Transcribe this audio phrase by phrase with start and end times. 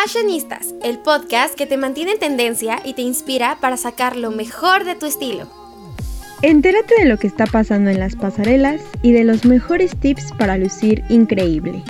[0.00, 4.84] Fashionistas, el podcast que te mantiene en tendencia y te inspira para sacar lo mejor
[4.84, 5.50] de tu estilo.
[6.40, 10.56] Entérate de lo que está pasando en las pasarelas y de los mejores tips para
[10.56, 11.82] lucir increíble.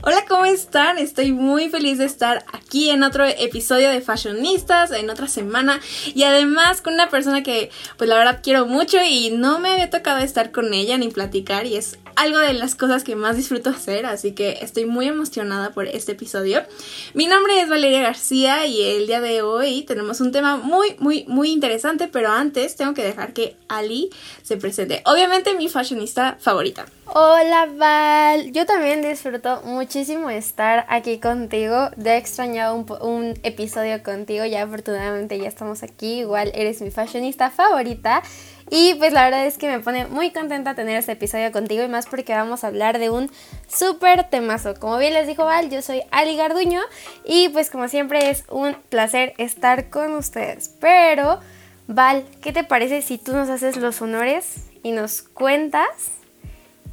[0.00, 0.96] Hola, ¿cómo están?
[0.96, 5.78] Estoy muy feliz de estar aquí en otro episodio de Fashionistas, en otra semana
[6.14, 9.90] y además con una persona que pues la verdad quiero mucho y no me había
[9.90, 13.70] tocado estar con ella ni platicar y es algo de las cosas que más disfruto
[13.70, 16.62] hacer, así que estoy muy emocionada por este episodio.
[17.14, 21.24] Mi nombre es Valeria García y el día de hoy tenemos un tema muy, muy,
[21.28, 24.10] muy interesante, pero antes tengo que dejar que Ali
[24.42, 25.02] se presente.
[25.04, 26.86] Obviamente mi fashionista favorita.
[27.08, 31.90] Hola Val, yo también disfruto muchísimo estar aquí contigo.
[31.96, 36.20] Ya he extrañado un, un episodio contigo, ya afortunadamente ya estamos aquí.
[36.20, 38.22] Igual eres mi fashionista favorita.
[38.68, 41.88] Y pues la verdad es que me pone muy contenta tener este episodio contigo y
[41.88, 43.30] más porque vamos a hablar de un
[43.68, 44.74] súper temazo.
[44.74, 46.80] Como bien les dijo Val, yo soy Ali Garduño
[47.24, 50.74] y pues como siempre es un placer estar con ustedes.
[50.80, 51.38] Pero
[51.86, 55.86] Val, ¿qué te parece si tú nos haces los honores y nos cuentas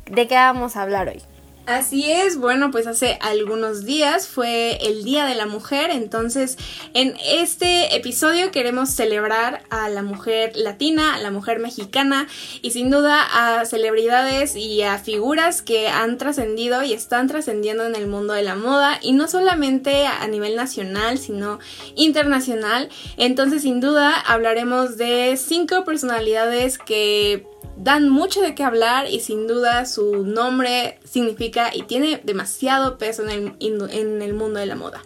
[0.06, 1.24] de qué vamos a hablar hoy?
[1.66, 6.58] Así es, bueno, pues hace algunos días fue el Día de la Mujer, entonces
[6.94, 12.28] en este episodio queremos celebrar a la mujer latina, a la mujer mexicana
[12.62, 17.96] y sin duda a celebridades y a figuras que han trascendido y están trascendiendo en
[17.96, 21.60] el mundo de la moda y no solamente a nivel nacional, sino
[21.96, 22.90] internacional.
[23.16, 29.48] Entonces sin duda hablaremos de cinco personalidades que dan mucho de qué hablar y sin
[29.48, 35.02] duda su nombre significa y tiene demasiado peso en el, mundo de la moda.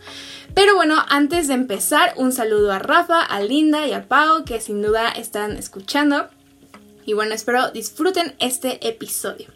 [0.54, 4.60] Pero bueno, antes de empezar, un saludo a Rafa, a Linda y a Pau que
[4.60, 6.28] sin duda están escuchando.
[7.06, 9.48] Y bueno, espero disfruten este episodio.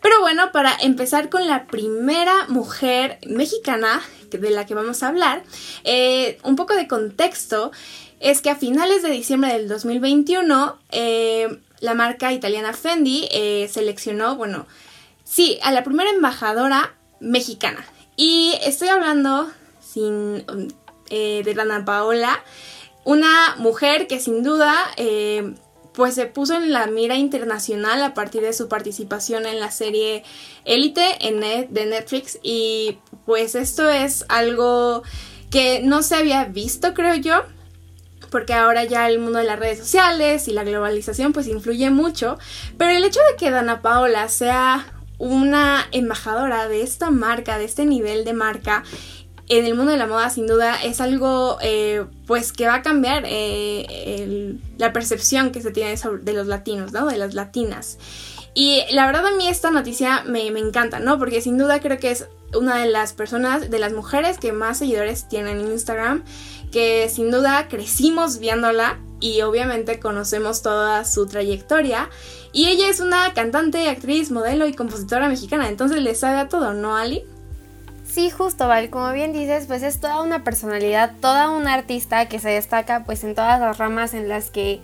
[0.00, 5.42] Pero bueno, para empezar con la primera mujer mexicana de la que vamos a hablar,
[5.84, 7.72] eh, un poco de contexto
[8.20, 14.36] es que a finales de diciembre del 2021, eh, la marca italiana Fendi eh, seleccionó,
[14.36, 14.66] bueno,
[15.24, 17.84] sí, a la primera embajadora mexicana.
[18.16, 19.50] Y estoy hablando
[19.80, 20.44] sin,
[21.10, 22.40] eh, de Dana Paola,
[23.04, 25.54] una mujer que sin duda eh,
[25.92, 30.22] pues se puso en la mira internacional a partir de su participación en la serie
[30.64, 31.18] Élite
[31.68, 35.02] de Netflix y pues esto es algo
[35.50, 37.42] que no se había visto creo yo
[38.32, 42.38] porque ahora ya el mundo de las redes sociales y la globalización pues influye mucho,
[42.78, 44.86] pero el hecho de que Dana Paola sea
[45.18, 48.82] una embajadora de esta marca, de este nivel de marca,
[49.48, 52.82] en el mundo de la moda sin duda es algo eh, pues que va a
[52.82, 57.06] cambiar eh, la percepción que se tiene de los latinos, ¿no?
[57.06, 57.98] De las latinas.
[58.54, 61.18] Y la verdad a mí esta noticia me, me, encanta, ¿no?
[61.18, 64.78] Porque sin duda creo que es una de las personas, de las mujeres que más
[64.78, 66.24] seguidores tienen en Instagram
[66.72, 72.10] que sin duda crecimos viéndola y obviamente conocemos toda su trayectoria.
[72.52, 76.72] Y ella es una cantante, actriz, modelo y compositora mexicana, entonces le sabe a todo,
[76.72, 77.24] ¿no, Ali?
[78.04, 82.40] Sí, justo, Val, como bien dices, pues es toda una personalidad, toda una artista que
[82.40, 84.82] se destaca pues en todas las ramas en las que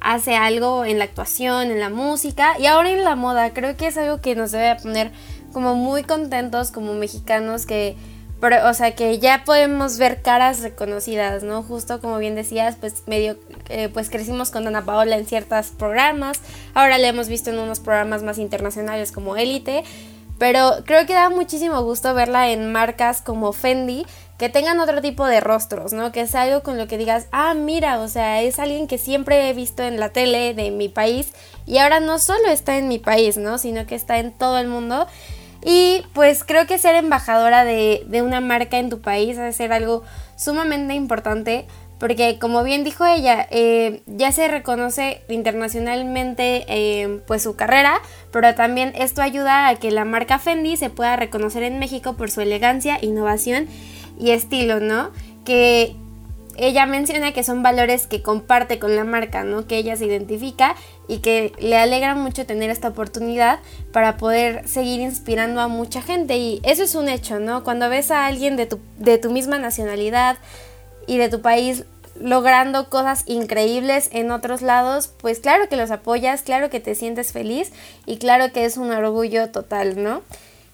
[0.00, 3.52] hace algo, en la actuación, en la música y ahora en la moda.
[3.52, 5.10] Creo que es algo que nos debe poner
[5.52, 7.96] como muy contentos como mexicanos que
[8.40, 11.62] pero, o sea, que ya podemos ver caras reconocidas, ¿no?
[11.62, 13.36] Justo como bien decías, pues medio,
[13.68, 16.40] eh, pues crecimos con Ana Paola en ciertos programas,
[16.74, 19.84] ahora la hemos visto en unos programas más internacionales como Élite,
[20.38, 24.06] pero creo que da muchísimo gusto verla en marcas como Fendi,
[24.38, 26.12] que tengan otro tipo de rostros, ¿no?
[26.12, 29.50] Que es algo con lo que digas, ah, mira, o sea, es alguien que siempre
[29.50, 31.32] he visto en la tele de mi país
[31.66, 33.58] y ahora no solo está en mi país, ¿no?
[33.58, 35.08] Sino que está en todo el mundo.
[35.64, 40.04] Y pues creo que ser embajadora de, una marca en tu país ha ser algo
[40.36, 41.66] sumamente importante
[41.98, 48.54] porque como bien dijo ella, eh, ya se reconoce internacionalmente eh, pues su carrera, pero
[48.54, 52.40] también esto ayuda a que la marca Fendi se pueda reconocer en México por su
[52.40, 53.66] elegancia, innovación
[54.16, 55.10] y estilo, ¿no?
[55.44, 55.96] Que,
[56.58, 59.66] ella menciona que son valores que comparte con la marca, ¿no?
[59.66, 60.74] Que ella se identifica
[61.06, 63.60] y que le alegra mucho tener esta oportunidad
[63.92, 66.36] para poder seguir inspirando a mucha gente.
[66.36, 67.64] Y eso es un hecho, ¿no?
[67.64, 70.38] Cuando ves a alguien de tu, de tu misma nacionalidad
[71.06, 71.84] y de tu país
[72.20, 77.32] logrando cosas increíbles en otros lados, pues claro que los apoyas, claro que te sientes
[77.32, 77.72] feliz
[78.06, 80.22] y claro que es un orgullo total, ¿no?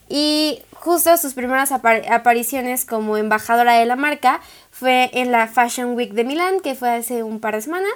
[0.08, 4.40] Y justo sus primeras apariciones como embajadora de la marca
[4.70, 7.94] fue en la Fashion Week de Milán, que fue hace un par de semanas.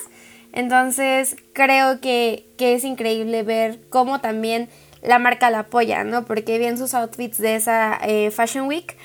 [0.52, 4.68] Entonces creo que, es increíble ver cómo también
[5.02, 6.24] la marca la apoya, ¿no?
[6.24, 8.96] Porque bien sus outfits de esa eh, Fashion Week,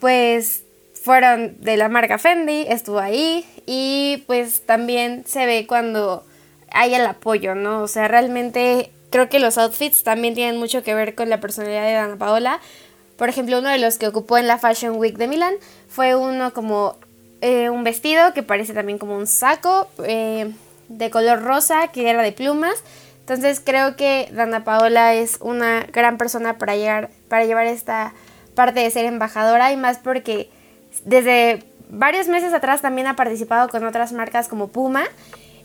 [0.00, 0.64] pues
[0.94, 6.24] fueron de la marca Fendi, estuvo ahí y pues también se ve cuando
[6.70, 7.82] hay el apoyo, ¿no?
[7.82, 11.82] O sea, realmente creo que los outfits también tienen mucho que ver con la personalidad
[11.82, 12.60] de Ana Paola.
[13.16, 15.54] Por ejemplo, uno de los que ocupó en la Fashion Week de Milán
[15.88, 16.96] fue uno como
[17.40, 20.52] eh, un vestido que parece también como un saco eh,
[20.88, 22.82] de color rosa que era de plumas.
[23.20, 28.14] Entonces creo que Dana Paola es una gran persona para, llegar, para llevar esta
[28.54, 30.48] parte de ser embajadora y más porque
[31.04, 35.04] desde varios meses atrás también ha participado con otras marcas como Puma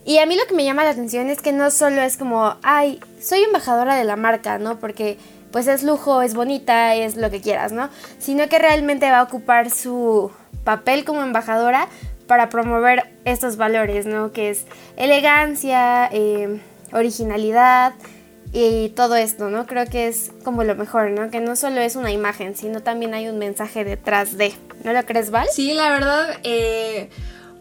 [0.05, 2.57] y a mí lo que me llama la atención es que no solo es como,
[2.61, 4.79] ay, soy embajadora de la marca, ¿no?
[4.79, 5.17] Porque
[5.51, 7.89] pues es lujo, es bonita, es lo que quieras, ¿no?
[8.19, 10.31] Sino que realmente va a ocupar su
[10.63, 11.87] papel como embajadora
[12.27, 14.31] para promover estos valores, ¿no?
[14.33, 14.65] Que es
[14.97, 16.59] elegancia, eh,
[16.91, 17.93] originalidad
[18.51, 19.67] y todo esto, ¿no?
[19.67, 21.29] Creo que es como lo mejor, ¿no?
[21.29, 24.53] Que no solo es una imagen, sino también hay un mensaje detrás de.
[24.83, 25.47] ¿No lo crees, Val?
[25.51, 27.09] Sí, la verdad, eh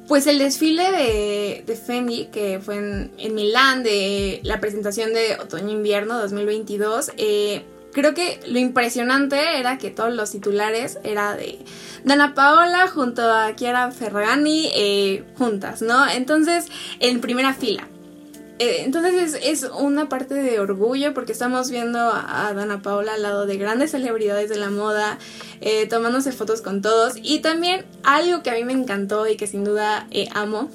[0.08, 5.36] pues el desfile de, de Fendi, que fue en, en, Milán, de la presentación de
[5.40, 11.58] Otoño-Invierno 2022, eh, creo que lo impresionante era que todos los titulares era de
[12.04, 16.08] Dana Paola junto a Chiara Ferragani eh, juntas, ¿no?
[16.08, 16.66] Entonces,
[17.00, 17.88] en primera fila.
[18.62, 23.44] Eh, entonces es, una parte de orgullo porque estamos viendo a, Dana Paula al lado
[23.44, 25.18] de grandes celebridades de la moda,
[25.60, 27.14] eh, tomándose fotos con todos.
[27.20, 30.70] Y también algo que a mí me encantó y que sin duda eh, amo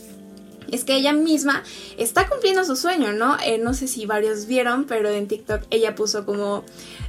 [0.69, 1.63] es que ella misma
[1.97, 3.37] está cumpliendo su sueño, ¿no?
[3.61, 6.65] no sé si varios vieron, pero en TikTok ella puso como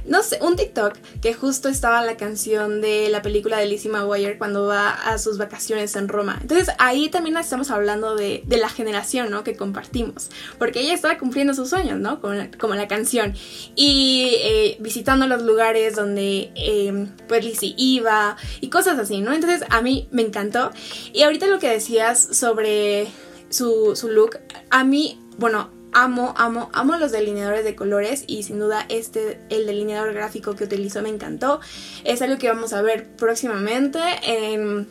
[0.09, 4.37] no sé, un TikTok que justo estaba la canción de la película de Lizzie McGuire
[4.37, 6.39] cuando va a sus vacaciones en Roma.
[6.41, 9.43] Entonces ahí también estamos hablando de, la generación, ¿no?
[9.43, 10.29] Que compartimos.
[10.57, 12.19] Porque ella estaba cumpliendo sus sueños, ¿no?
[12.19, 13.35] Como la, como la canción.
[13.75, 19.31] Y eh, visitando los lugares donde em, pues Lizzie iba y cosas así, ¿no?
[19.31, 20.71] Entonces a mí me encantó.
[21.13, 23.07] Y ahorita lo que decías sobre
[23.49, 24.39] su, su look,
[24.71, 29.65] a mí, bueno, amo, amo, amo los delineadores de colores y sin duda este, el
[29.65, 31.59] delineador gráfico que utilizó me encantó.
[32.03, 34.87] Es algo que vamos a ver próximamente en,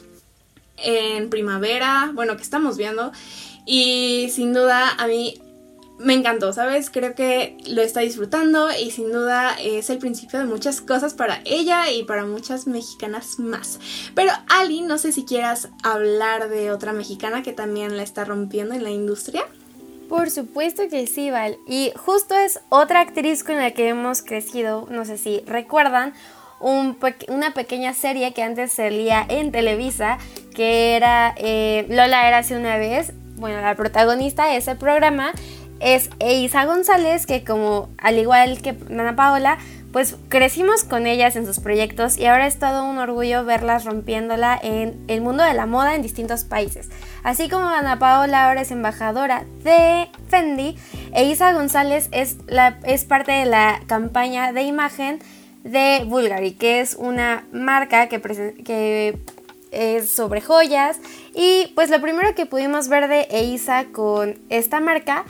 [0.79, 3.13] en primavera, bueno, que estamos viendo.
[3.67, 5.41] Y sin duda a mí
[5.99, 6.91] me encantó, ¿sabes?
[6.91, 11.41] Creo que lo está disfrutando y sin duda es el principio de muchas cosas para
[11.45, 13.81] ella y para muchas mexicanas más.
[14.15, 18.75] Pero Ali, no sé si quieras hablar de otra mexicana que también la está rompiendo
[18.75, 19.45] en la industria.
[20.09, 21.59] Por supuesto que sí, Val.
[21.67, 26.15] Y justo es otra actriz con la que hemos crecido, no sé si recuerdan,
[26.61, 30.19] una pequeña serie que antes salía en Televisa,
[30.55, 33.13] que era eh, Lola era hace una vez.
[33.37, 35.33] Bueno, la protagonista de ese programa
[35.81, 39.59] es Eiza González, que como al igual que Ana Paola,
[39.93, 44.59] pues crecimos con ellas en sus proyectos y ahora es todo un orgullo verlas rompiéndola
[44.63, 46.89] en el mundo de la moda en distintos países.
[47.23, 50.77] Así como Ana Paola ahora es embajadora de Fendi,
[51.15, 55.21] e González es, la, es parte de la campaña de imagen
[55.65, 58.21] de Bulgari, que es una marca que,
[58.65, 59.19] que
[59.71, 60.99] es sobre joyas.
[61.35, 65.25] Y pues lo primero que pudimos ver de Eisa con esta marca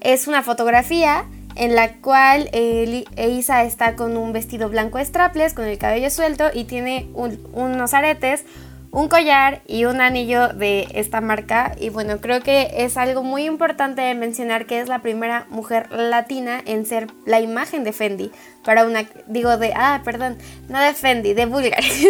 [0.00, 1.26] es una fotografía
[1.56, 6.64] en la cual Eisa está con un vestido blanco strapless, con el cabello suelto y
[6.64, 8.44] tiene unos aretes,
[8.92, 11.74] un collar y un anillo de esta marca.
[11.78, 15.90] Y bueno, creo que es algo muy importante de mencionar que es la primera mujer
[15.92, 18.30] latina en ser la imagen de Fendi.
[18.64, 20.38] Para una, digo de, ah, perdón,
[20.68, 21.86] no de Fendi, de Bulgari.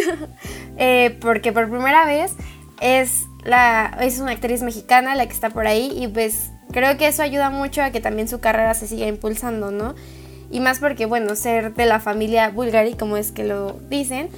[0.82, 2.32] Eh, porque por primera vez
[2.80, 7.08] es, la, es una actriz mexicana la que está por ahí y pues Creo que
[7.08, 9.94] eso ayuda mucho a que también su carrera se siga impulsando, ¿no?
[10.50, 14.28] Y más porque, bueno, ser de la familia Bulgari, como es que lo dicen,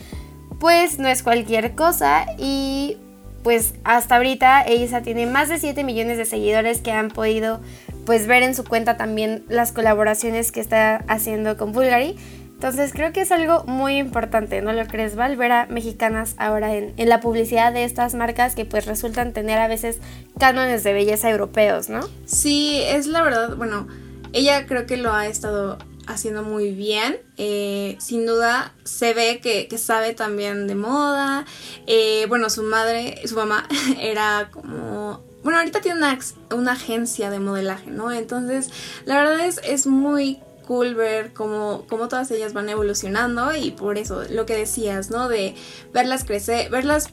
[0.61, 2.99] pues no es cualquier cosa y
[3.43, 7.61] pues hasta ahorita ella tiene más de 7 millones de seguidores que han podido
[8.07, 12.17] pues ver en su cuenta también las colaboraciones que está haciendo con Bulgari
[12.63, 15.37] entonces creo que es algo muy importante, ¿no lo crees, Val?
[15.37, 19.67] Ver a mexicanas ahora en, la publicidad de estas marcas que pues resultan tener a
[19.67, 19.99] veces
[20.39, 22.09] cánones de belleza europeos, ¿no?
[22.25, 23.89] Sí, es la verdad, bueno,
[24.33, 25.77] ella creo que lo ha estado
[26.07, 27.19] haciendo muy bien.
[27.37, 31.45] Eh, sin duda se ve que, sabe también de moda.
[31.89, 33.67] Eh, bueno, su madre, su mamá
[34.01, 35.21] era como...
[35.43, 36.17] Bueno, ahorita tiene una,
[36.55, 38.13] una agencia de modelaje, ¿no?
[38.13, 38.71] Entonces,
[39.05, 40.39] la verdad es, es muy
[40.81, 45.29] ver cómo, cómo todas ellas van evolucionando y por eso lo que decías, ¿no?
[45.29, 45.55] De
[45.93, 47.09] verlas crecer, verlas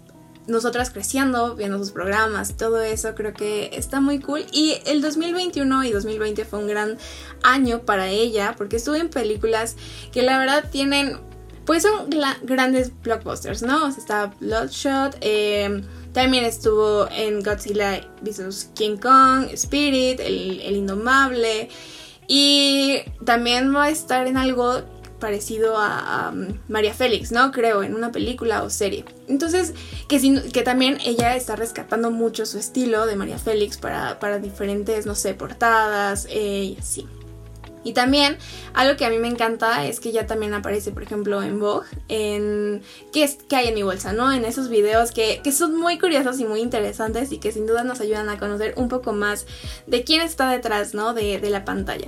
[0.47, 4.45] nosotras creciendo, viendo sus programas, todo eso creo que está muy cool.
[4.51, 6.97] Y el 2021 y 2020 fue un gran
[7.43, 9.75] año para ella porque estuvo en películas
[10.11, 11.19] que la verdad tienen,
[11.65, 12.09] pues son
[12.43, 13.85] grandes blockbusters, ¿no?
[13.85, 18.71] O sea, está Bloodshot, eh, también estuvo en Godzilla vs.
[18.73, 21.69] King Kong, Spirit, el, el Indomable.
[22.31, 24.83] Y también va a estar en algo
[25.19, 26.31] parecido a,
[26.67, 27.51] María Félix, ¿no?
[27.51, 29.03] Creo, en una película o serie.
[29.27, 29.74] Entonces,
[30.07, 35.15] que, que también ella está rescatando mucho su estilo de María Félix para, diferentes, no
[35.15, 37.07] sé, portadas eh, y así.
[37.83, 38.38] Y también
[38.74, 41.88] algo que a mí me encanta es que ella también aparece, por ejemplo, en Vogue,
[42.09, 42.81] en
[43.13, 44.31] qué, es, qué hay en mi bolsa, ¿no?
[44.31, 48.01] En esos videos que, son muy curiosos y muy interesantes y que sin duda nos
[48.01, 49.45] ayudan a conocer un poco más
[49.88, 51.13] de quién está detrás, ¿no?
[51.13, 52.07] De, de la pantalla.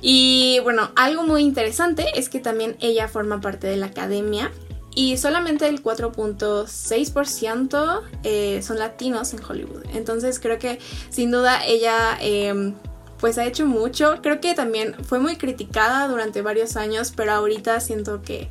[0.00, 4.50] Y bueno, algo muy interesante es que también ella forma parte de la academia
[4.94, 9.82] y solamente el 4.6% eh, son latinos en Hollywood.
[9.92, 10.78] Entonces creo que
[11.10, 12.74] sin duda ella em,
[13.18, 14.20] pues ha hecho mucho.
[14.22, 18.48] Creo que también fue muy criticada durante varios años, pero ahorita siento que,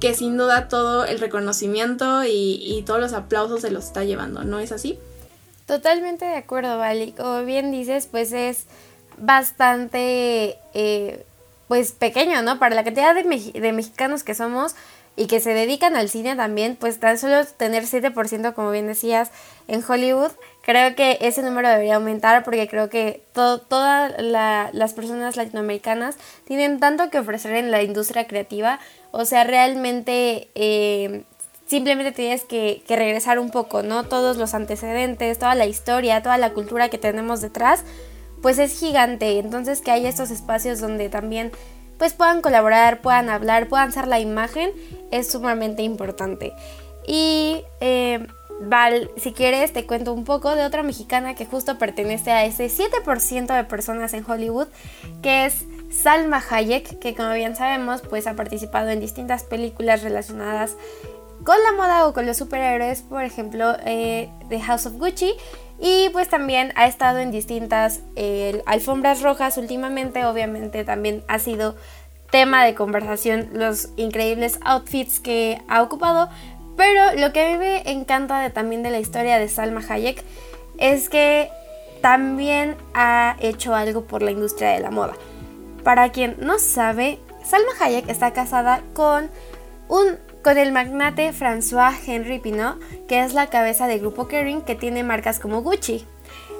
[0.00, 4.44] que sin duda todo el reconocimiento y, y todos los aplausos se los está llevando,
[4.44, 4.98] ¿no es así?
[5.66, 7.12] Totalmente de acuerdo, Vali.
[7.12, 8.66] Como bien dices, pues es
[9.18, 11.24] bastante, eh,
[11.68, 12.58] pues pequeño, ¿no?
[12.58, 14.74] Para la cantidad de, de, mexicanos que somos
[15.20, 19.30] y que se dedican al cine también, pues tan solo tener 7%, como bien decías,
[19.68, 20.30] en Hollywood,
[20.62, 27.10] creo que ese número debería aumentar porque creo que todas las personas latinoamericanas tienen tanto
[27.10, 30.48] que ofrecer en la industria creativa, o sea, realmente...
[30.54, 31.24] Eh,
[31.66, 34.02] simplemente tienes que, que, regresar un poco, ¿no?
[34.02, 37.84] Todos los antecedentes, toda la historia, toda la cultura que tenemos detrás
[38.42, 39.38] pues es gigante.
[39.38, 41.52] Entonces que haya estos espacios donde también
[42.00, 44.72] pues puedan colaborar, puedan hablar, puedan ser la imagen,
[45.10, 46.54] es sumamente importante.
[47.06, 48.26] Y eh,
[48.62, 52.68] Val, si quieres te cuento un poco de otra mexicana que justo pertenece a ese
[52.70, 54.68] 7% de personas en Hollywood,
[55.22, 60.76] que es Salma Hayek, que como bien sabemos pues ha participado en distintas películas relacionadas
[61.44, 65.34] con la moda o con los superhéroes, por ejemplo, eh, The House of Gucci,
[65.80, 71.74] y pues también ha estado en distintas eh, alfombras rojas últimamente, obviamente también ha sido
[72.30, 76.28] tema de conversación los increíbles outfits que ha ocupado,
[76.76, 80.22] pero lo que a mí me encanta de, también de la historia de Salma Hayek
[80.78, 81.50] es que
[82.02, 85.14] también ha hecho algo por la industria de la moda.
[85.82, 89.30] Para quien no sabe, Salma Hayek está casada con
[89.88, 94.74] un con el magnate François Henry Pinot, que es la cabeza del grupo Kering que
[94.74, 96.04] tiene marcas como Gucci.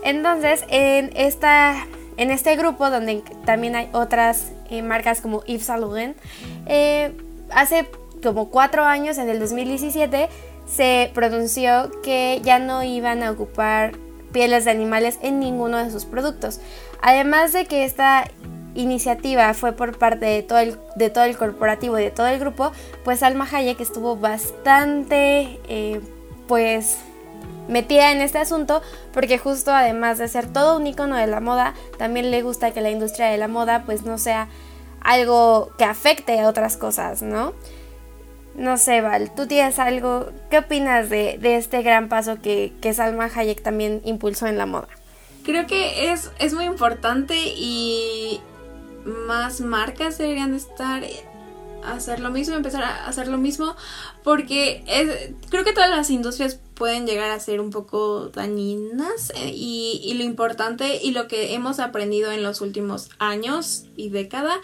[0.04, 5.82] Entonces, en, esta, en este grupo, donde también hay otras eh, marcas como Yves Saint
[5.82, 6.16] Laurent,
[6.66, 7.12] eh,
[7.50, 7.88] hace
[8.22, 10.28] como cuatro años, en el 2017,
[10.66, 13.92] se pronunció que ya no iban a ocupar
[14.32, 16.60] pieles de animales en ninguno de sus productos.
[17.02, 18.28] Además de que esta
[18.74, 22.38] iniciativa fue por parte de todo el, de todo el corporativo y de todo el
[22.38, 22.72] grupo,
[23.04, 26.00] pues Alma Hayek estuvo bastante, eh,
[26.46, 26.98] pues,
[27.68, 31.74] metida en este asunto porque justo además de ser todo un icono de la moda,
[31.98, 34.48] también le gusta que la industria de la moda pues no sea
[35.00, 37.54] algo que afecte a otras cosas, ¿no?
[38.54, 40.30] No sé, Val, ¿tú tienes algo?
[40.50, 44.88] ¿Qué opinas de, este gran paso que, que Salma Hayek también impulsó en la moda?
[45.44, 48.40] Creo que es, es muy importante y
[49.04, 51.02] más marcas deberían de estar
[51.84, 53.74] hacer lo mismo, empezar a hacer lo mismo,
[54.22, 54.82] porque
[55.48, 60.14] creo que todas las industrias pueden llegar a ser un poco dañinas eh, y, y,
[60.14, 64.60] lo importante y lo que hemos aprendido en los últimos años y década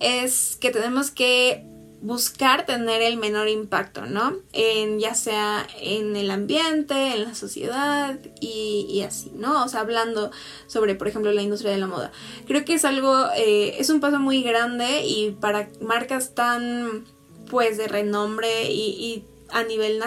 [0.00, 1.69] es que tenemos que
[2.02, 4.36] buscar tener el menor impacto, ¿no?
[4.52, 9.64] En, ya sea en el ambiente, en la sociedad y, así, ¿no?
[9.64, 10.30] O sea, hablando
[10.66, 12.10] sobre, por ejemplo, la industria de la moda.
[12.46, 17.04] Creo que es algo, eh, es un paso muy grande y para marcas tan,
[17.50, 20.00] pues, de renombre y, a nivel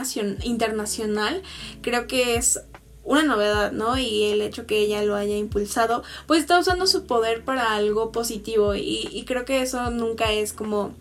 [0.43, 1.43] internacional,
[1.81, 2.61] creo que es
[3.03, 3.97] una novedad, ¿no?
[3.97, 8.13] Y el hecho que ella lo haya impulsado, pues está usando su poder para algo
[8.13, 10.93] positivo y, y creo que eso nunca es como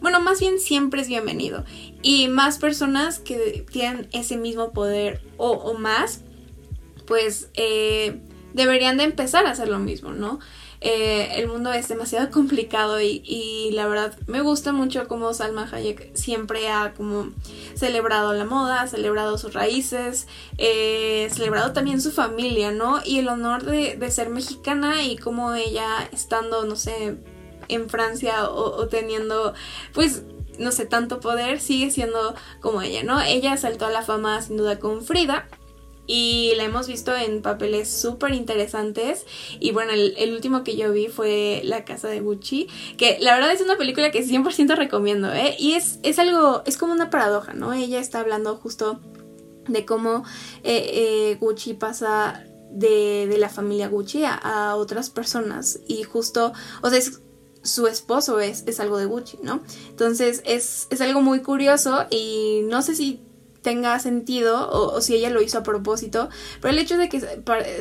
[0.00, 1.64] bueno, más bien siempre es bienvenido.
[2.02, 6.22] Y más personas que tienen ese mismo poder o, más,
[7.06, 8.20] pues eh,
[8.54, 10.40] deberían de empezar a hacer lo mismo, ¿no?
[10.82, 16.16] Eh, el mundo es demasiado complicado y, la verdad me gusta mucho cómo Salma Hayek
[16.16, 17.28] siempre ha como
[17.74, 20.26] celebrado la moda, celebrado sus raíces,
[20.56, 23.00] eh, celebrado también su familia, ¿no?
[23.04, 27.18] Y el honor de, de ser mexicana y como ella estando, no sé,
[27.70, 29.54] en Francia o, teniendo
[29.92, 30.22] pues
[30.58, 33.20] no sé, tanto poder, sigue siendo como ella, ¿no?
[33.22, 35.48] Ella saltó a la fama sin duda con Frida
[36.06, 39.24] y la hemos visto en papeles súper interesantes.
[39.60, 42.66] Y bueno, el, último que yo vi fue La Casa de Gucci,
[42.98, 45.54] que la verdad es una película que 100% recomiendo, ¿eh?
[45.58, 47.72] Y es, es algo, es como una paradoja, ¿no?
[47.72, 49.00] Ella está hablando justo
[49.68, 50.24] de cómo
[50.64, 56.98] eh, eh, Gucci pasa de, la familia Gucci a, otras personas y justo, o sea,
[57.62, 59.62] su esposo es, es algo de Gucci, ¿no?
[59.88, 63.22] Entonces es, es algo muy curioso y no sé si
[63.62, 66.28] tenga sentido o, si ella lo hizo a propósito,
[66.60, 67.20] pero el hecho de que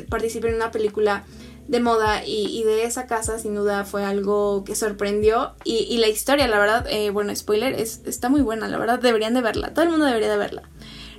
[0.10, 1.26] participe en una película
[1.68, 6.48] de moda y, de esa casa sin duda fue algo que sorprendió y, la historia,
[6.48, 9.84] la verdad, eh, bueno, spoiler, es, está muy buena, la verdad deberían de verla, todo
[9.84, 10.64] el mundo debería de verla.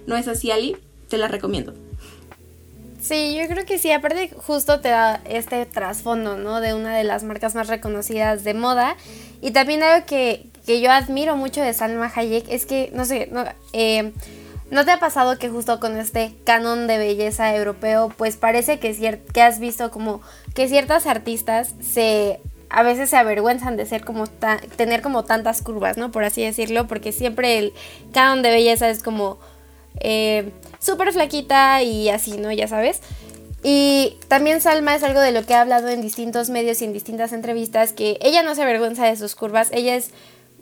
[0.06, 0.76] ¿No es así, Ali?
[1.08, 1.74] Te la recomiendo.
[3.00, 6.60] Sí, yo creo que sí, aparte justo te da este trasfondo, ¿no?
[6.60, 8.96] De una de las marcas más reconocidas de moda.
[9.40, 13.28] Y también algo que, que yo admiro mucho de Salma Hayek es que, no sé,
[13.32, 14.12] no, eh,
[14.70, 19.20] ¿No te ha pasado que justo con este canon de belleza europeo, pues parece que,
[19.32, 20.20] que has visto como
[20.54, 22.40] que ciertas artistas se
[22.72, 26.12] a veces se avergüenzan de ser como tener como tantas curvas, ¿no?
[26.12, 27.72] Por así decirlo, porque siempre el
[28.12, 29.38] canon de belleza es como
[29.98, 32.50] eh, súper flaquita y así, ¿no?
[32.50, 33.00] Ya sabes.
[33.62, 36.92] Y también Salma es algo de lo que ha hablado en distintos medios y en
[36.92, 40.10] distintas entrevistas, que ella no se avergüenza de sus curvas, ella es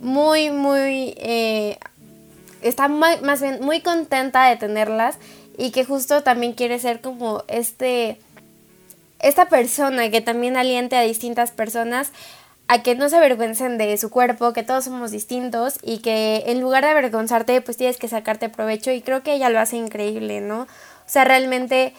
[0.00, 1.78] muy, muy eh,
[2.62, 5.16] está más bien muy contenta de tenerlas
[5.56, 8.18] y que justo también quiere ser como este
[9.20, 12.12] esta persona que también aliente a distintas personas
[12.68, 16.60] a que no se avergüencen de su cuerpo, que todos somos distintos y que en
[16.60, 20.42] lugar de avergonzarte, pues tienes que sacarte provecho y creo que ella lo hace increíble,
[20.42, 20.62] ¿no?
[20.62, 20.66] O
[21.10, 21.94] sea, realmente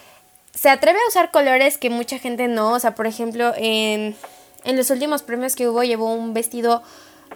[0.53, 4.15] se atreve a usar colores que mucha gente no, o sea, por ejemplo, en,
[4.63, 6.83] en los últimos premios que hubo llevó un vestido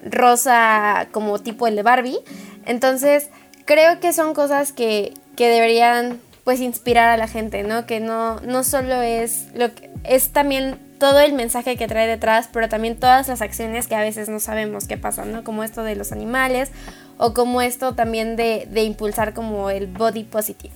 [0.04, 2.20] rosa como tipo el de Barbie.
[2.66, 3.30] Entonces,
[3.66, 7.86] creo que son cosas que, que deberían pues inspirar a la gente, ¿no?
[7.86, 12.50] Que no, no solo es lo que es también todo el mensaje que trae detrás,
[12.52, 15.44] pero también todas las acciones que a veces no sabemos qué pasan, ¿no?
[15.44, 16.72] Como esto de los animales
[17.18, 20.74] o como esto también de, de impulsar como el body positive.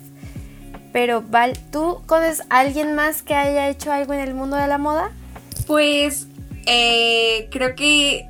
[0.92, 4.66] Pero Val, ¿tú conoces a alguien más que haya hecho algo en el mundo de
[4.66, 5.12] la moda?
[5.66, 6.26] Pues
[6.66, 8.26] eh, creo que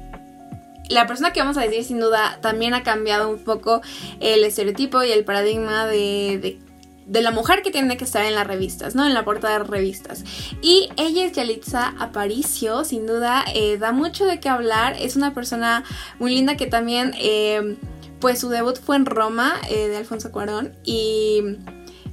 [0.88, 3.82] la persona que vamos a decir sin duda también ha cambiado un poco
[4.20, 6.58] el estereotipo y el paradigma de,
[7.10, 9.06] la mujer que tiene que estar en las revistas, ¿no?
[9.06, 10.24] En la portada de revistas.
[10.60, 14.94] Y ella es Yalitza Aparicio, sin duda, eh, da mucho de qué hablar.
[14.98, 15.84] Es una persona
[16.18, 17.76] muy linda que también, eh,
[18.20, 20.76] pues su debut fue en Roma, eh, de Alfonso Cuarón.
[20.84, 21.42] Y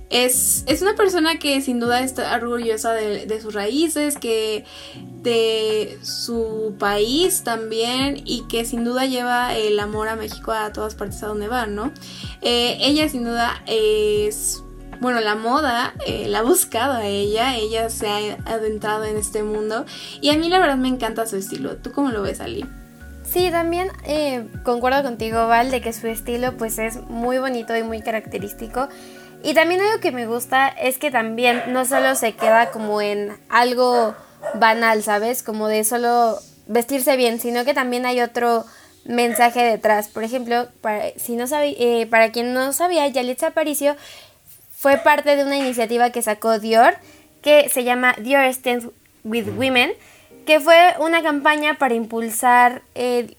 [0.09, 4.63] es, es, una persona que sin duda está orgullosa de, sus raíces, que
[5.21, 10.95] de su país también y que sin duda lleva el amor a México a todas
[10.95, 11.91] partes a donde va, ¿no?
[12.41, 14.64] Ella sin duda es,
[14.99, 19.43] bueno, la moda eh, la ha buscado a ella, ella se ha adentrado en este
[19.43, 19.85] mundo
[20.21, 21.77] y a mí la verdad me encanta su estilo.
[21.77, 22.65] ¿Tú cómo lo ves, Ali?
[23.23, 27.83] Sí, también eh, concuerdo contigo, Val, de que su estilo pues es muy bonito y
[27.83, 28.87] muy característico.
[29.43, 33.37] Y también algo que me gusta es que también no solo se queda como en
[33.49, 34.15] algo
[34.55, 35.43] banal, ¿sabes?
[35.43, 38.65] Como de solo vestirse bien, sino que también hay otro
[39.05, 40.07] mensaje detrás.
[40.07, 43.95] Por ejemplo, para, si no eh, para quien no sabía, Yalitza Aparicio
[44.85, 46.93] fue parte de una iniciativa que sacó Dior,
[47.41, 48.89] que se llama Dior Stands
[49.23, 49.91] with Women,
[50.45, 53.33] que fue una campaña para impulsar eh,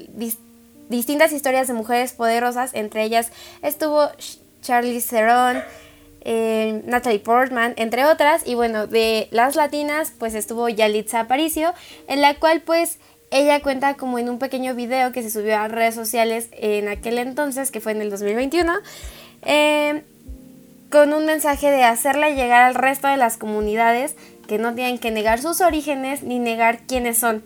[0.88, 3.30] distintas historias de mujeres poderosas, entre ellas
[3.62, 4.08] estuvo
[4.60, 5.62] Charlize Theron,
[6.22, 8.44] eh, Natalie Portman, entre otras.
[8.44, 11.74] Y bueno, de las latinas, pues estuvo Yalitza Aparicio,
[12.08, 12.98] en la cual pues
[13.30, 17.18] ella cuenta como en un pequeño video que se subió a redes sociales en aquel
[17.18, 18.72] entonces, que fue en el 2021,
[19.42, 20.02] eh,
[20.90, 25.10] con un mensaje de hacerle llegar al resto de las comunidades que no tienen que
[25.10, 27.42] negar sus orígenes ni negar quiénes son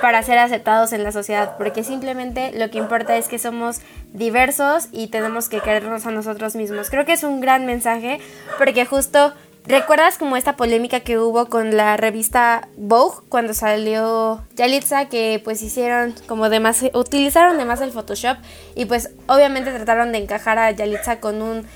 [0.00, 3.80] para ser aceptados en la sociedad, porque simplemente lo que importa es que somos
[4.12, 6.90] diversos y tenemos que querernos a nosotros mismos.
[6.90, 8.20] Creo que es un gran mensaje,
[8.58, 9.32] porque justo
[9.68, 15.60] ¿Recuerdas como esta polémica que hubo con la revista Vogue cuando salió Yalitza que pues
[15.60, 18.38] hicieron como demás utilizaron demás el Photoshop
[18.74, 21.66] y pues obviamente trataron de encajar a Yalitza con un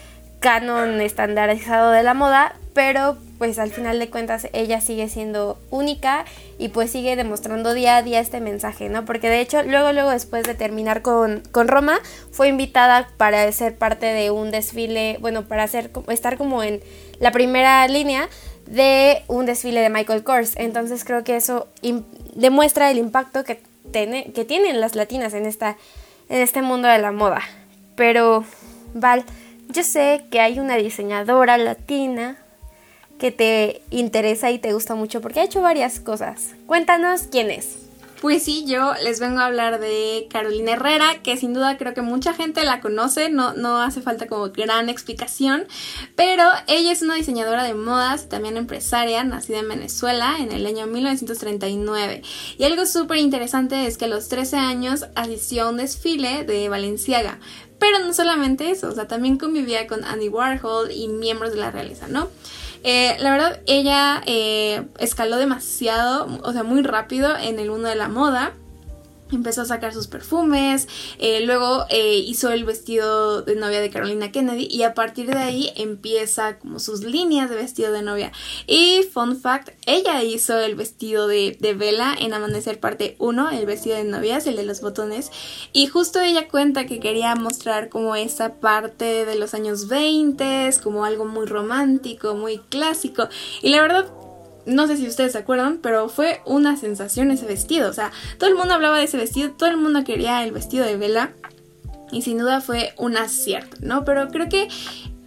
[0.43, 6.25] canon estandarizado de la moda, pero pues al final de cuentas ella sigue siendo única
[6.59, 9.05] y pues sigue demostrando día a día este mensaje, ¿no?
[9.05, 11.99] Porque de hecho luego, luego después de terminar con, Roma,
[12.31, 16.81] fue invitada para ser parte de un desfile, bueno, para hacer, estar como en
[17.19, 18.29] la primera línea
[18.67, 20.57] de un desfile de Michael Kors.
[20.57, 21.69] Entonces creo que eso
[22.35, 25.77] demuestra el impacto que, que tienen las latinas en esta
[26.29, 27.43] en este mundo de la moda.
[27.95, 28.45] Pero,
[28.95, 29.25] Val,
[29.73, 32.37] yo sé que hay una diseñadora latina
[33.19, 36.51] que te interesa y te gusta mucho porque ha hecho varias cosas.
[36.67, 37.79] Cuéntanos quién es.
[38.23, 42.03] Pues sí, yo les vengo a hablar de Carolina Herrera, que sin duda creo que
[42.03, 45.67] mucha gente la conoce, no, no hace falta como gran explicación,
[46.15, 50.87] pero ella es una diseñadora de modas también empresaria, nacida en Venezuela en el año
[50.87, 52.23] 1939.
[52.59, 56.69] Y algo súper interesante es que a los 13 años asistió a un desfile de
[56.69, 57.41] Valenciaga,
[57.83, 61.73] pero no solamente eso, o sea, también convivía con Andy Warhol y miembros de la
[61.73, 62.29] realeza, ¿no?
[62.85, 67.97] Eh, la verdad, ella eh, escaló demasiado, o sea, muy rápido en el mundo de
[67.97, 68.53] la moda
[69.37, 74.33] empezó a sacar sus perfumes, eh, luego eh, hizo el vestido de novia de Carolina
[74.33, 78.33] Kennedy y a partir de ahí empieza como sus líneas de vestido de novia.
[78.67, 83.67] Y fun fact, ella hizo el vestido de, de Vela en Amanecer parte 1, el
[83.67, 85.31] vestido de novias, el de los botones,
[85.73, 91.05] y justo ella cuenta que quería mostrar como esa parte de los años 20, como
[91.05, 93.29] algo muy romántico, muy clásico,
[93.63, 94.07] y la verdad
[94.67, 97.91] no sé si ustedes se acuerdan, pero fue una sensación ese vestido.
[97.91, 100.85] O sea, todo el mundo hablaba de ese vestido, todo el mundo quería el vestido
[100.85, 101.33] de Vela.
[102.11, 104.05] Y sin duda fue un acierto, ¿no?
[104.05, 104.69] Pero creo que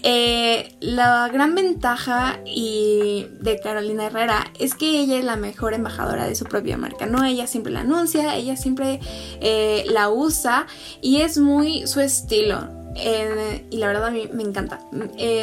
[0.07, 6.27] eh, la gran ventaja y de Carolina Herrera es que ella es la mejor embajadora
[6.27, 7.25] de su propia marca, ¿no?
[7.25, 8.99] Ella siempre la anuncia, ella siempre
[9.41, 10.67] eh, la usa
[11.01, 12.67] y es muy su estilo.
[12.95, 14.79] Eh, y la verdad a mí me encanta.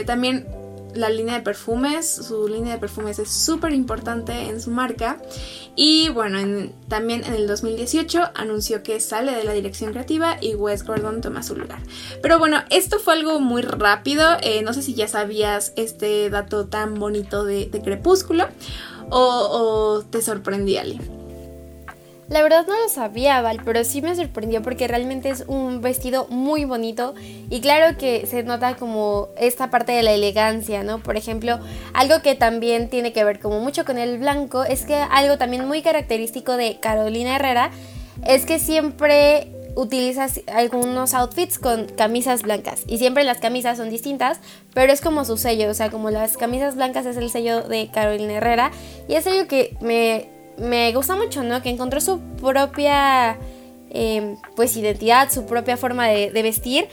[0.07, 0.46] también
[0.94, 5.18] la línea de perfumes, su línea de perfumes es súper importante en su marca.
[5.74, 6.38] Y bueno,
[6.88, 11.42] también en el 2018 anunció que sale de la dirección creativa y Wes Gordon toma
[11.42, 11.81] su lugar.
[12.22, 14.28] Pero bueno, esto fue algo muy rápido.
[14.42, 18.46] Eh, no sé si ya sabías este dato tan bonito de, Crepúsculo
[19.11, 21.00] o, te sorprendía, Ali.
[22.33, 26.27] La verdad no lo sabía, Val, pero sí me sorprendió porque realmente es un vestido
[26.31, 27.14] muy bonito
[27.51, 30.99] y claro que se nota como esta parte de la elegancia, ¿no?
[31.01, 31.61] Por ejemplo,
[31.92, 35.68] algo que también tiene que ver como mucho con el blanco es que algo también
[35.68, 37.71] muy característico de Carolina Herrera
[38.27, 44.40] es que siempre utiliza algunos outfits con camisas blancas y siempre las camisas son distintas,
[44.73, 47.90] pero es como su sello, o sea, como las camisas blancas es el sello de
[47.92, 48.71] Carolina Herrera
[49.07, 51.62] y es algo que me me gusta mucho, ¿no?
[51.62, 53.37] Que encontró su propia,
[53.91, 56.88] em, pues, identidad, su propia forma de, vestir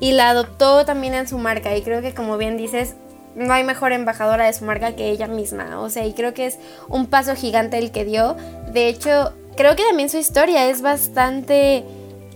[0.00, 1.76] y la adoptó también en su marca.
[1.76, 2.94] Y creo que, como bien dices,
[3.34, 5.80] no hay mejor embajadora de su marca que ella misma.
[5.80, 8.36] O sea, y creo que es un paso gigante el que dio.
[8.72, 11.84] De hecho, creo que también su historia es bastante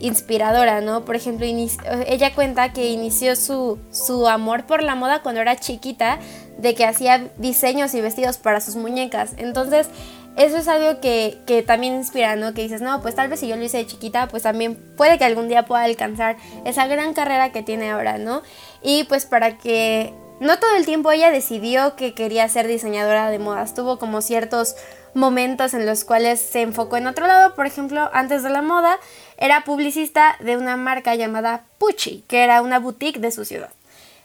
[0.01, 1.05] inspiradora, ¿no?
[1.05, 6.19] Por ejemplo, ella cuenta que inició su, su amor por la moda cuando era chiquita,
[6.59, 9.33] de que hacía diseños y vestidos para sus muñecas.
[9.39, 9.89] Entonces,
[10.37, 12.55] eso es algo que, que, también inspira, ¿no?
[12.55, 15.19] Que dices, no, pues tal vez si yo lo hice de chiquita, pues también puede
[15.19, 18.43] que algún día pueda alcanzar esa gran carrera que tiene ahora, ¿no?
[18.83, 23.39] Y pues para que no todo el tiempo ella decidió que quería ser diseñadora de
[23.39, 24.75] modas, tuvo como ciertos
[25.15, 28.99] momentos en los cuales se enfocó en otro lado, por ejemplo, antes de la moda,
[29.39, 33.71] era publicista de una marca llamada Pucci, que era una boutique de su ciudad.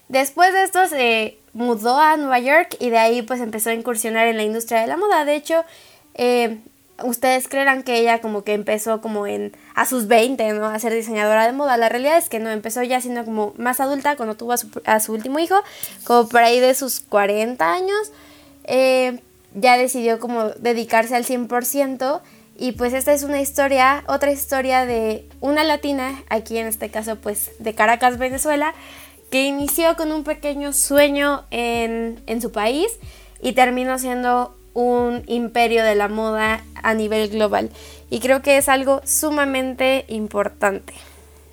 [0.08, 4.26] Después de esto se mudó a Nueva York y de ahí pues empezó a incursionar
[4.26, 5.24] en la industria de la moda.
[5.24, 5.64] De hecho,
[6.22, 6.58] eh,
[7.02, 10.66] ustedes creerán que ella como que empezó como en a sus 20, ¿no?
[10.66, 11.78] A ser diseñadora de moda.
[11.78, 15.12] La realidad es que no, empezó ya siendo como más adulta cuando tuvo a su,
[15.14, 15.56] último hijo,
[16.04, 18.12] como por ahí de sus 40 años.
[18.64, 19.20] Eh,
[19.54, 22.20] ya decidió como dedicarse al 100%
[22.58, 27.16] y pues esta es una historia, otra historia de una latina, aquí en este caso
[27.16, 28.74] pues de Caracas, Venezuela,
[29.30, 32.88] que inició con un pequeño sueño en, en su país
[33.40, 37.70] y terminó siendo un imperio de la moda a nivel global.
[38.10, 40.94] Y creo que es algo sumamente importante.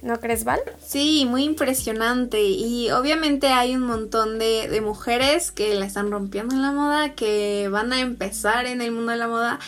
[0.02, 0.60] ¿No crees, Val?
[0.86, 2.42] Sí, muy impresionante.
[2.42, 7.14] Y obviamente hay un montón de, de, mujeres que la están rompiendo en la moda,
[7.14, 9.60] que van a empezar en el mundo de la moda.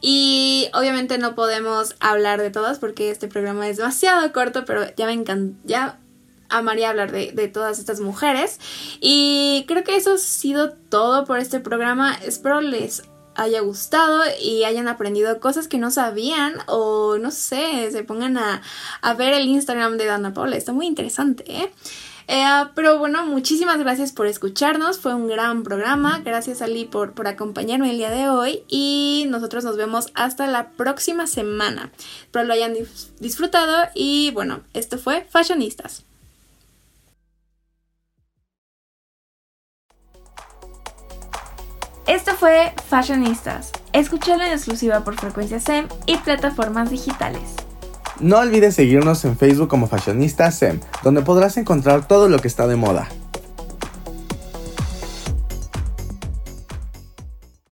[0.00, 5.06] Y obviamente no podemos hablar de todas porque este programa es demasiado corto, pero ya
[5.06, 5.98] me encanta, ya
[6.58, 8.58] amaría hablar de, todas estas mujeres.
[9.00, 12.14] Y creo que eso ha sido todo por este programa.
[12.14, 13.02] Espero les
[13.36, 18.62] haya gustado y hayan aprendido cosas que no sabían o no sé, se pongan a,
[19.02, 20.56] a ver el Instagram de Dana Paula.
[20.56, 21.72] Está muy interesante, ¿eh?
[22.26, 24.98] Eh, pero bueno, muchísimas gracias por escucharnos.
[24.98, 26.20] Fue un gran programa.
[26.24, 28.64] Gracias Ali por, por acompañarme el día de hoy.
[28.68, 31.92] Y nosotros nos vemos hasta la próxima semana.
[32.22, 32.74] Espero lo hayan
[33.20, 33.88] disfrutado.
[33.94, 36.04] Y bueno, esto fue Fashionistas.
[42.06, 43.72] Esto fue Fashionistas.
[43.94, 47.54] Escúchalo en exclusiva por frecuencia SEM y plataformas digitales.
[48.20, 52.66] No olvides seguirnos en Facebook como Fashionista SEM, donde podrás encontrar todo lo que está
[52.66, 53.08] de moda.